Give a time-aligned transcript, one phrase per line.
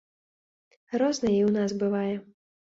[1.03, 2.15] Рознае і ў нас бывае.